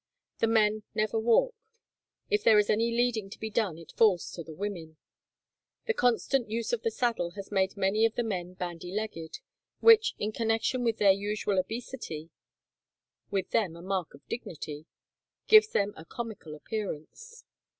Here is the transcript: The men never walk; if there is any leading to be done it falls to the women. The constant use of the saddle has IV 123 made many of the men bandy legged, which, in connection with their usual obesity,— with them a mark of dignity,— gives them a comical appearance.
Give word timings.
The 0.39 0.47
men 0.47 0.81
never 0.95 1.19
walk; 1.19 1.53
if 2.27 2.43
there 2.43 2.57
is 2.57 2.71
any 2.71 2.89
leading 2.89 3.29
to 3.29 3.39
be 3.39 3.51
done 3.51 3.77
it 3.77 3.91
falls 3.91 4.31
to 4.31 4.43
the 4.43 4.55
women. 4.55 4.97
The 5.85 5.93
constant 5.93 6.49
use 6.49 6.73
of 6.73 6.81
the 6.81 6.89
saddle 6.89 7.33
has 7.35 7.49
IV 7.49 7.51
123 7.51 7.59
made 7.79 7.87
many 7.89 8.05
of 8.07 8.15
the 8.15 8.23
men 8.23 8.55
bandy 8.55 8.91
legged, 8.91 9.41
which, 9.79 10.15
in 10.17 10.31
connection 10.31 10.83
with 10.83 10.97
their 10.97 11.11
usual 11.11 11.59
obesity,— 11.59 12.31
with 13.29 13.51
them 13.51 13.75
a 13.75 13.83
mark 13.83 14.15
of 14.15 14.27
dignity,— 14.27 14.87
gives 15.47 15.67
them 15.67 15.93
a 15.95 16.03
comical 16.03 16.55
appearance. 16.55 17.43